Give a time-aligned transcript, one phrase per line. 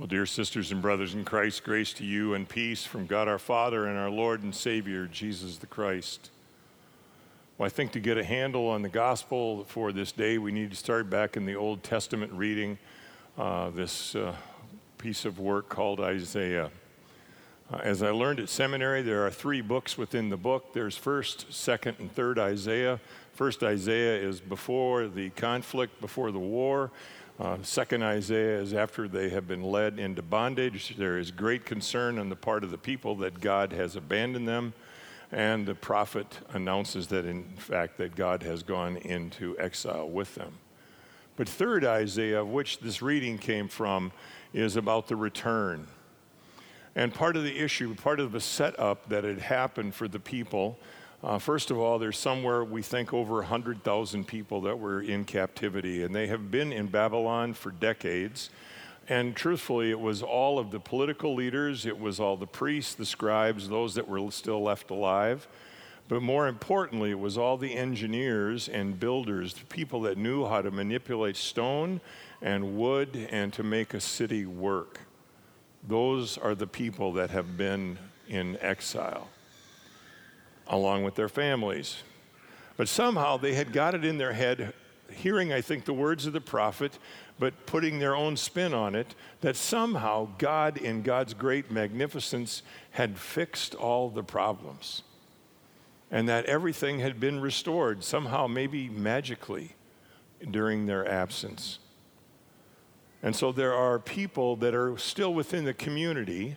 [0.00, 3.38] Well, dear sisters and brothers in Christ, grace to you and peace from God our
[3.38, 6.30] Father and our Lord and Savior, Jesus the Christ.
[7.58, 10.70] Well, I think to get a handle on the gospel for this day, we need
[10.70, 12.78] to start back in the Old Testament reading
[13.36, 14.34] uh, this uh,
[14.96, 16.70] piece of work called Isaiah.
[17.70, 20.72] Uh, as I learned at seminary, there are three books within the book.
[20.72, 23.00] There's first, second, and third Isaiah.
[23.34, 26.90] First Isaiah is before the conflict, before the war.
[27.40, 30.94] Uh, second Isaiah is after they have been led into bondage.
[30.98, 34.74] There is great concern on the part of the people that God has abandoned them.
[35.32, 40.52] And the prophet announces that, in fact, that God has gone into exile with them.
[41.36, 44.12] But third Isaiah, of which this reading came from,
[44.52, 45.86] is about the return.
[46.94, 50.78] And part of the issue, part of the setup that had happened for the people
[51.22, 56.02] uh, first of all, there's somewhere we think over 100,000 people that were in captivity,
[56.02, 58.48] and they have been in Babylon for decades.
[59.06, 63.04] And truthfully, it was all of the political leaders, it was all the priests, the
[63.04, 65.46] scribes, those that were still left alive.
[66.08, 70.62] But more importantly, it was all the engineers and builders, the people that knew how
[70.62, 72.00] to manipulate stone
[72.40, 75.00] and wood and to make a city work.
[75.86, 79.28] Those are the people that have been in exile
[80.70, 81.96] along with their families.
[82.76, 84.72] But somehow they had got it in their head,
[85.12, 86.98] hearing, I think, the words of the prophet,
[87.38, 92.62] but putting their own spin on it, that somehow God, in God's great magnificence,
[92.92, 95.02] had fixed all the problems.
[96.10, 99.74] And that everything had been restored, somehow, maybe magically,
[100.50, 101.78] during their absence.
[103.22, 106.56] And so there are people that are still within the community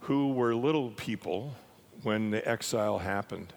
[0.00, 1.54] who were little people
[2.02, 3.52] when the exile happened.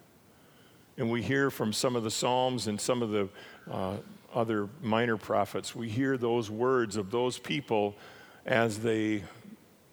[0.98, 3.30] And we hear from some of the Psalms and some of the
[3.72, 3.98] uh,
[4.34, 7.96] other minor prophets, we hear those words of those people
[8.46, 9.24] as they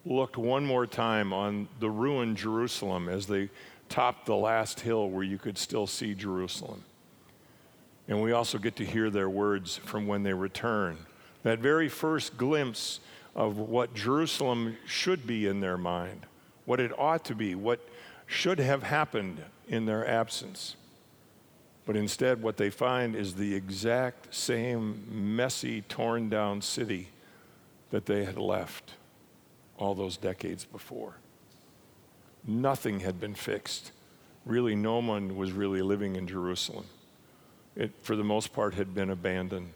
[0.05, 3.49] looked one more time on the ruined Jerusalem, as they
[3.89, 6.83] topped the last hill where you could still see Jerusalem.
[8.07, 10.97] And we also get to hear their words from when they return.
[11.43, 12.99] That very first glimpse
[13.35, 16.25] of what Jerusalem should be in their mind,
[16.65, 17.79] what it ought to be, what
[18.31, 20.77] should have happened in their absence.
[21.85, 27.09] But instead, what they find is the exact same messy, torn down city
[27.89, 28.93] that they had left
[29.77, 31.17] all those decades before.
[32.47, 33.91] Nothing had been fixed.
[34.45, 36.85] Really, no one was really living in Jerusalem.
[37.75, 39.73] It, for the most part, had been abandoned.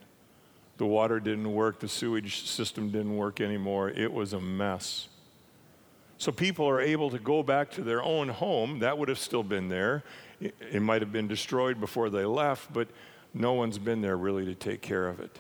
[0.78, 3.90] The water didn't work, the sewage system didn't work anymore.
[3.90, 5.10] It was a mess.
[6.18, 8.80] So people are able to go back to their own home.
[8.80, 10.04] That would have still been there.
[10.40, 12.88] It might have been destroyed before they left, but
[13.34, 15.40] no one's been there really to take care of it.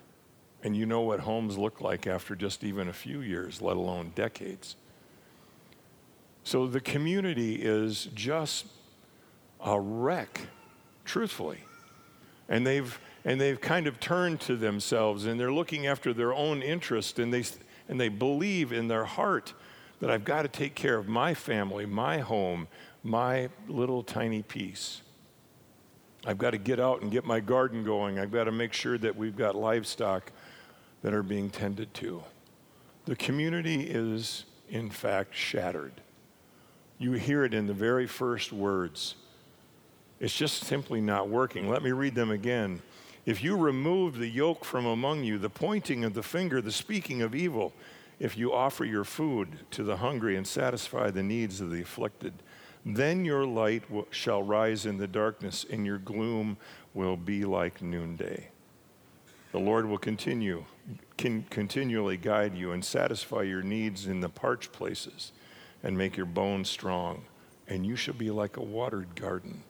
[0.64, 4.12] And you know what homes look like after just even a few years, let alone
[4.16, 4.76] decades.
[6.44, 8.68] So the community is just
[9.64, 10.42] a wreck,
[11.06, 11.60] truthfully.
[12.50, 16.62] And they've and they've kind of turned to themselves and they're looking after their own
[16.62, 17.44] interest and they
[17.90, 19.54] and they believe in their heart
[20.00, 22.68] that I've got to take care of my family, my home,
[23.04, 25.02] my little tiny piece.
[26.26, 28.20] I've got to get out and get my garden going.
[28.20, 30.32] I've got to make sure that we've got livestock
[31.04, 32.24] that are being tended to.
[33.06, 35.94] The community is, in fact, shattered.
[36.98, 39.16] You hear it in the very first words.
[40.20, 41.70] It's just simply not working.
[41.70, 42.82] Let me read them again.
[43.26, 47.22] If you remove the yoke from among you, the pointing of the finger, the speaking
[47.22, 47.74] of evil,
[48.20, 52.34] if you offer your food to the hungry and satisfy the needs of the afflicted,
[52.86, 56.58] then your light shall rise in the darkness, and your gloom
[56.94, 58.50] will be like noonday.
[59.52, 60.66] The Lord will continue,
[61.18, 65.32] can continually guide you and satisfy your needs in the parched places
[65.82, 67.24] and make your bones strong,
[67.68, 69.64] and you shall be like a watered garden.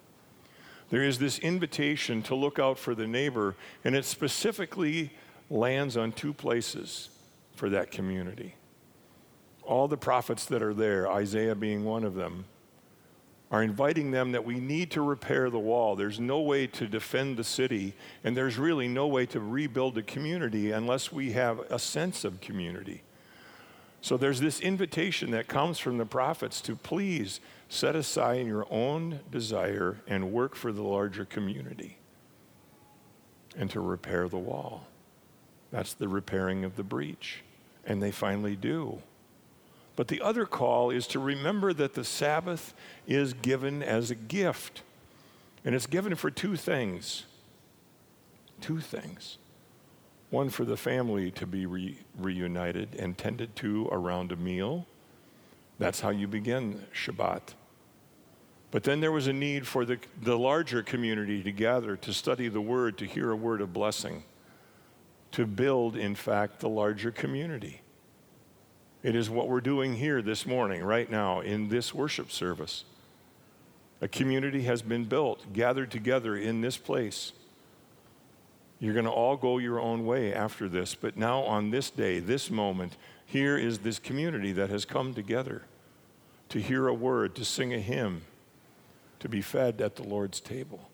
[0.89, 5.11] There is this invitation to look out for the neighbor, and it specifically
[5.49, 7.09] lands on two places
[7.55, 8.55] for that community.
[9.63, 12.45] All the prophets that are there, Isaiah being one of them,
[13.51, 15.95] are inviting them that we need to repair the wall.
[15.95, 17.93] There's no way to defend the city,
[18.23, 22.41] and there's really no way to rebuild a community unless we have a sense of
[22.41, 23.03] community.
[24.01, 29.21] So there's this invitation that comes from the prophets to please set aside your own
[29.31, 31.97] desire and work for the larger community
[33.57, 34.85] and to repair the wall.
[35.71, 37.44] That's the repairing of the breach.
[37.85, 39.01] And they finally do.
[39.95, 42.73] But the other call is to remember that the Sabbath
[43.07, 44.81] is given as a gift.
[45.63, 47.25] And it's given for two things.
[48.61, 49.37] Two things.
[50.29, 54.85] one for the family to be re- reunited and tended to around a meal.
[55.79, 57.53] That's how you begin Shabbat.
[58.71, 62.49] But then there was a need for the, the larger community to gather, to study
[62.49, 64.23] the word, to hear a word of blessing,
[65.35, 67.81] to build, in fact, the larger community.
[69.03, 72.85] It is what we're doing here this morning, right now, in this worship service.
[73.99, 77.33] A community has been built, gathered together in this place.
[78.79, 82.19] You're going to all go your own way after this, but now on this day,
[82.19, 82.95] this moment,
[83.25, 85.63] here is this community that has come together
[86.47, 88.21] to hear a word, to sing a hymn,
[89.19, 90.89] to be fed at the Lord's table,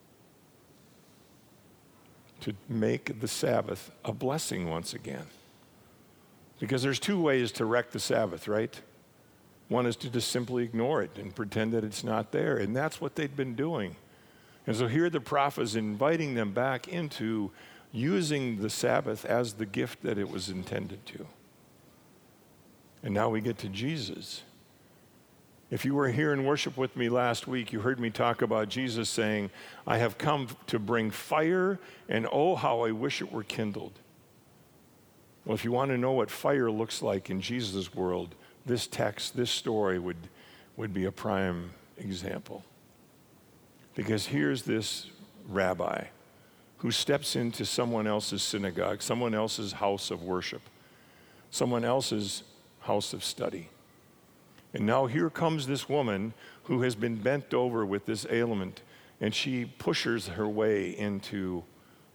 [2.41, 5.25] to make the Sabbath a blessing once again.
[6.59, 8.79] Because there's two ways to wreck the Sabbath, right?
[9.67, 12.57] One is to just simply ignore it and pretend that it's not there.
[12.57, 13.95] And that's what they'd been doing.
[14.67, 17.51] And so here the prophet is inviting them back into
[17.91, 21.25] using the Sabbath as the gift that it was intended to.
[23.03, 24.43] And now we get to Jesus.
[25.71, 28.68] If you were here in worship with me last week, you heard me talk about
[28.68, 29.51] Jesus saying,
[29.88, 31.79] I have come to bring fire,
[32.09, 33.94] and oh, how I wish it were kindled.
[35.45, 38.35] Well, if you want to know what fire looks like in Jesus' world,
[38.65, 40.18] this text, this story would,
[40.75, 42.65] would be a prime example.
[43.95, 45.09] Because here's this
[45.47, 46.06] rabbi
[46.79, 50.62] who steps into someone else's synagogue, someone else's house of worship,
[51.50, 52.44] someone else's
[52.81, 53.69] house of study.
[54.73, 56.33] And now here comes this woman
[56.63, 58.81] who has been bent over with this ailment,
[59.19, 61.63] and she pushes her way into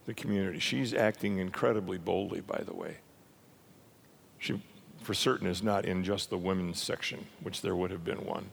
[0.06, 0.58] the community.
[0.58, 2.98] She's acting incredibly boldly, by the way.
[4.38, 4.62] She,
[5.02, 8.50] for certain, is not in just the women's section, which there would have been one.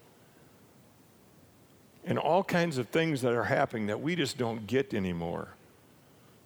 [2.06, 5.50] And all kinds of things that are happening that we just don't get anymore.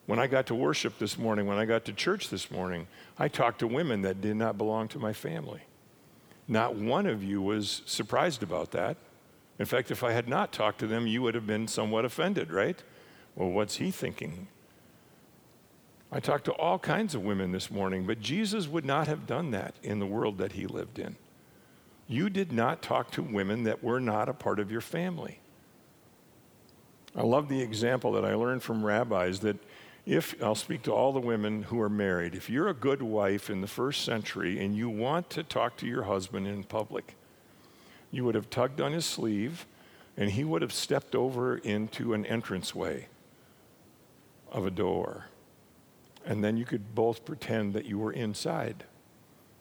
[0.06, 2.88] When I got to worship this morning, when I got to church this morning,
[3.18, 5.62] I talked to women that did not belong to my family.
[6.48, 8.98] Not one of you was surprised about that.
[9.60, 12.52] In fact, if I had not talked to them, you would have been somewhat offended,
[12.52, 12.82] right?
[13.36, 14.48] Well, what's he thinking?
[16.12, 19.52] I talked to all kinds of women this morning, but Jesus would not have done
[19.52, 21.18] that in the world that he lived in.
[22.08, 25.40] You did not talk to women that were not a part of your family.
[27.16, 29.58] I love the example that I learned from rabbis that
[30.08, 33.50] if I'll speak to all the women who are married, if you're a good wife
[33.50, 37.16] in the first century and you want to talk to your husband in public,
[38.10, 39.66] you would have tugged on his sleeve
[40.16, 43.08] and he would have stepped over into an entranceway
[44.50, 45.26] of a door.
[46.26, 48.86] And then you could both pretend that you were inside.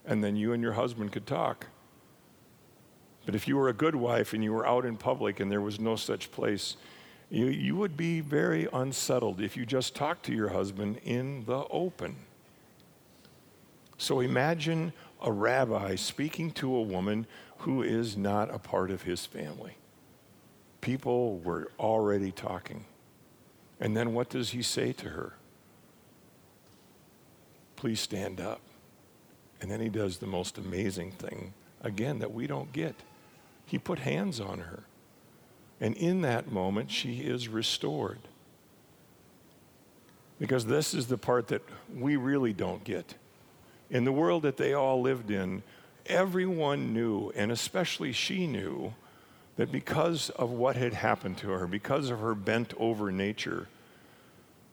[0.06, 1.66] And then you and your husband could talk.
[3.24, 5.60] But if you were a good wife and you were out in public and there
[5.60, 6.76] was no such place,
[7.30, 11.64] you, you would be very unsettled if you just talked to your husband in the
[11.70, 12.16] open.
[13.98, 14.92] So imagine
[15.22, 17.26] a rabbi speaking to a woman
[17.58, 19.76] who is not a part of his family.
[20.80, 22.84] People were already talking.
[23.80, 25.32] And then what does he say to her?
[27.74, 28.60] Please stand up.
[29.60, 32.94] And then he does the most amazing thing, again, that we don't get.
[33.64, 34.84] He put hands on her.
[35.80, 38.18] And in that moment, she is restored.
[40.38, 41.62] Because this is the part that
[41.94, 43.14] we really don't get.
[43.90, 45.62] In the world that they all lived in,
[46.06, 48.94] everyone knew, and especially she knew,
[49.56, 53.68] that because of what had happened to her, because of her bent over nature,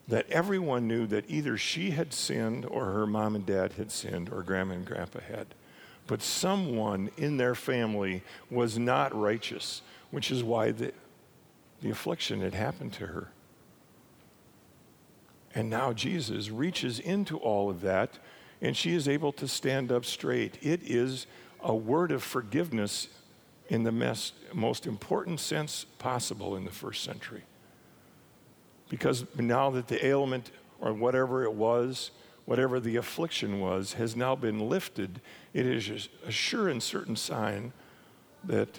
[0.07, 4.29] that everyone knew that either she had sinned or her mom and dad had sinned
[4.29, 5.47] or grandma and grandpa had.
[6.07, 9.81] But someone in their family was not righteous
[10.13, 10.93] which is why the,
[11.81, 13.31] the affliction had happened to her.
[15.55, 18.19] And now Jesus reaches into all of that,
[18.61, 20.59] and she is able to stand up straight.
[20.61, 21.25] It is
[21.63, 23.07] a word of forgiveness
[23.69, 27.41] in the mes- most important sense possible in the first century.
[28.89, 32.11] Because now that the ailment or whatever it was,
[32.45, 35.21] whatever the affliction was, has now been lifted,
[35.55, 37.73] it is a sure and certain sign
[38.43, 38.77] that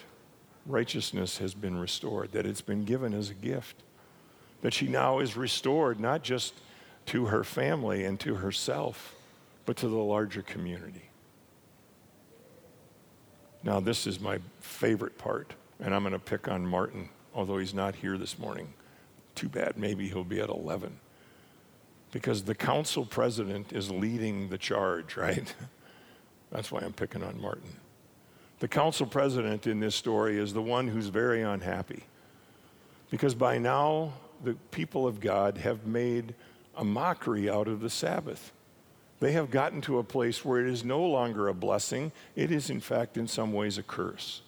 [0.66, 3.76] righteousness has been restored, that it's been given as a gift.
[4.62, 6.54] That she now is restored not just
[7.06, 9.14] to her family and to herself,
[9.66, 11.10] but to the larger community.
[13.62, 17.74] Now, this is my favorite part, and I'm going to pick on Martin, although he's
[17.74, 18.74] not here this morning.
[19.34, 20.98] Too bad, maybe he'll be at 11.
[22.12, 25.54] Because the council president is leading the charge, right?
[26.50, 27.83] That's why I'm picking on Martin.
[28.64, 32.02] The council president in this story is the one who's very unhappy
[33.10, 36.34] because by now the people of God have made
[36.74, 38.52] a mockery out of the Sabbath.
[39.20, 42.70] They have gotten to a place where it is no longer a blessing, it is,
[42.70, 44.40] in fact, in some ways, a curse.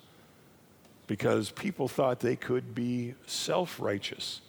[1.06, 4.40] Because people thought they could be self righteous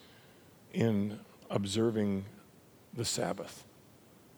[0.74, 1.20] in
[1.50, 2.24] observing
[2.94, 3.66] the Sabbath.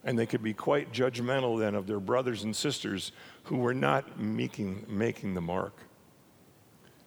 [0.04, 3.12] And they could be quite judgmental then of their brothers and sisters
[3.44, 5.74] who were not making, making the mark.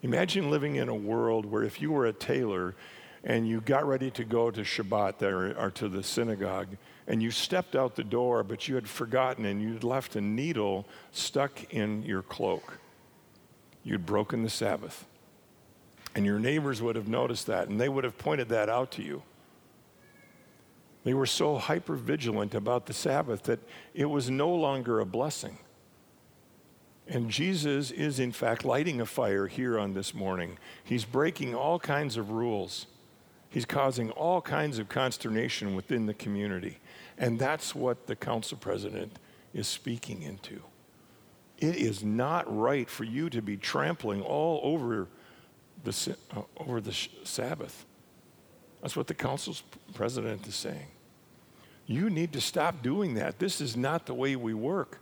[0.04, 2.76] Imagine living in a world where if you were a tailor
[3.24, 6.68] and you got ready to go to Shabbat there, or to the synagogue,
[7.08, 10.86] and you stepped out the door, but you had forgotten and you'd left a needle
[11.12, 12.80] stuck in your cloak.
[13.84, 15.06] You'd broken the Sabbath.
[16.16, 19.02] And your neighbors would have noticed that, and they would have pointed that out to
[19.02, 19.24] you.
[21.04, 23.60] They were so hyper vigilant about the Sabbath that
[23.94, 25.58] it was no longer a blessing.
[27.08, 30.58] And Jesus is, in fact, lighting a fire here on this morning.
[30.84, 32.88] He's breaking all kinds of rules.
[33.50, 36.80] He's causing all kinds of consternation within the community.
[37.18, 39.20] And that's what the council president
[39.54, 40.62] is speaking into.
[41.60, 45.08] It is not right for you to be trampling all over
[45.84, 46.94] the, uh, over the
[47.24, 47.86] Sabbath.
[48.84, 49.64] That's what the council's
[49.94, 50.88] president is saying.
[51.88, 53.40] You need to stop doing that.
[53.40, 55.00] This is not the way we work.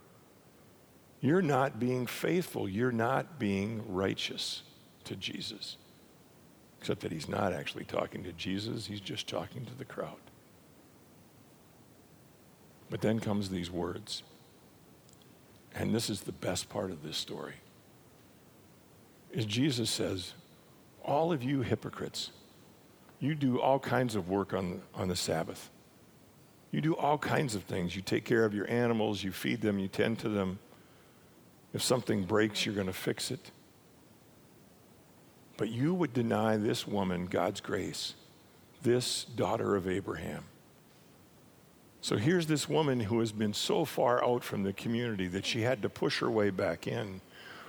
[1.20, 2.68] You're not being faithful.
[2.68, 4.62] You're not being righteous
[5.04, 5.76] to Jesus.
[6.80, 10.16] Except that he's not actually talking to Jesus, he's just talking to the crowd.
[12.88, 14.22] But then comes these words.
[15.74, 17.54] And this is the best part of this story.
[19.32, 20.34] Is Jesus says,
[21.04, 22.30] All of you hypocrites,
[23.22, 25.70] you do all kinds of work on, on the Sabbath.
[26.72, 27.94] You do all kinds of things.
[27.94, 30.58] You take care of your animals, you feed them, you tend to them.
[31.72, 33.52] If something breaks, you're going to fix it.
[35.56, 38.14] But you would deny this woman God's grace,
[38.82, 40.42] this daughter of Abraham.
[42.00, 45.60] So here's this woman who has been so far out from the community that she
[45.60, 47.20] had to push her way back in,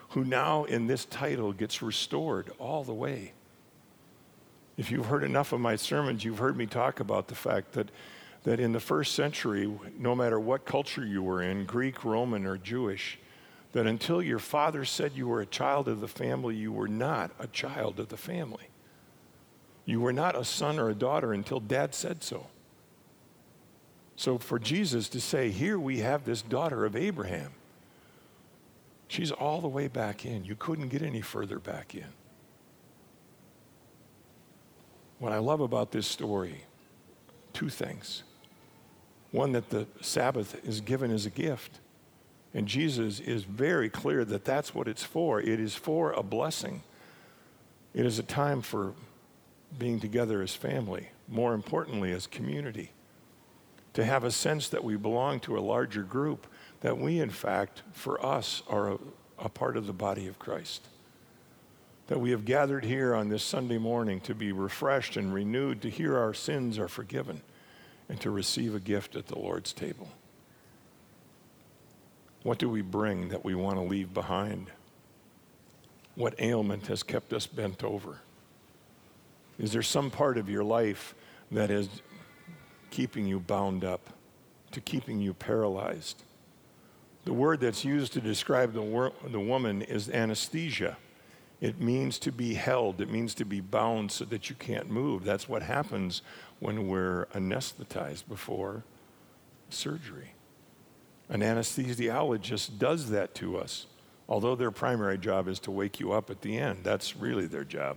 [0.10, 3.34] who now in this title gets restored all the way.
[4.78, 7.90] If you've heard enough of my sermons, you've heard me talk about the fact that
[8.44, 12.58] that in the first century, no matter what culture you were in, Greek, Roman, or
[12.58, 13.18] Jewish,
[13.72, 17.32] that until your father said you were a child of the family, you were not
[17.40, 18.68] a child of the family.
[19.86, 22.48] You were not a son or a daughter until dad said so.
[24.16, 27.52] So for Jesus to say, here we have this daughter of Abraham,
[29.08, 30.46] she's all the way back in.
[30.46, 32.08] You couldn't get any further back in.
[35.20, 36.66] What I love about this story,
[37.54, 38.24] two things
[39.34, 41.80] one that the Sabbath is given as a gift.
[42.54, 45.42] And Jesus is very clear that that's what it's for.
[45.42, 46.84] It is for a blessing.
[47.96, 48.94] It is a time for
[49.78, 52.92] being together as family, more importantly, as community.
[53.94, 56.46] To have a sense that we belong to a larger group,
[56.82, 58.98] that we, in fact, for us, are a,
[59.40, 60.88] a part of the body of Christ.
[62.08, 65.90] That we have gathered here on this Sunday morning to be refreshed and renewed, to
[65.90, 67.42] hear our sins are forgiven
[68.10, 70.10] and to receive a gift at the Lord's table.
[72.44, 74.70] What do we bring that we want to leave behind?
[76.16, 78.20] What ailment has kept us bent over?
[79.58, 81.16] Is there some part of your life
[81.52, 81.88] that is
[82.92, 84.10] keeping you bound up,
[84.72, 86.24] to keeping you paralyzed?
[87.24, 90.98] The word that's used to describe the, wor- the woman is anesthesia.
[91.64, 95.24] It means to be held, it means to be bound so that you can't move.
[95.24, 96.22] That's what happens
[96.60, 98.84] when we're anesthetized before
[99.70, 100.34] surgery.
[101.30, 103.86] An anesthesiologist does that to us,
[104.28, 106.84] although their primary job is to wake you up at the end.
[106.84, 107.96] That's really their job.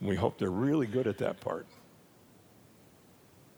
[0.00, 1.66] We hope they're really good at that part.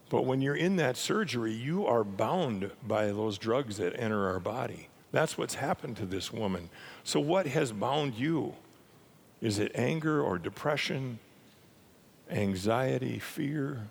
[0.09, 4.41] But when you're in that surgery, you are bound by those drugs that enter our
[4.41, 4.89] body.
[5.13, 6.69] That's what's happened to this woman.
[7.05, 8.55] So, what has bound you?
[9.43, 11.19] Is it anger or depression,
[12.31, 13.89] anxiety, fear?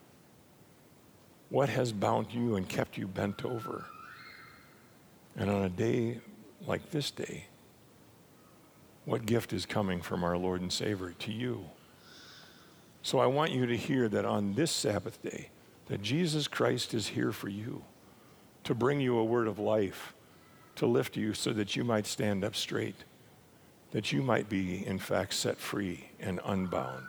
[1.50, 3.84] What has bound you and kept you bent over?
[5.36, 6.22] And on a day
[6.66, 7.48] like this day,
[9.04, 11.66] what gift is coming from our Lord and Savior to you?
[13.02, 15.50] So I want you to hear that on this Sabbath day,
[15.88, 17.84] that Jesus Christ is here for you,
[18.64, 20.14] to bring you a word of life,
[20.76, 23.04] to lift you so that you might stand up straight
[23.92, 27.06] that you might be, in fact, set free and unbound.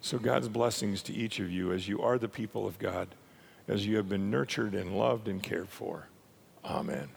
[0.00, 3.08] So, God's blessings to each of you as you are the people of God,
[3.68, 6.08] as you have been nurtured and loved and cared for.
[6.64, 7.08] Amen.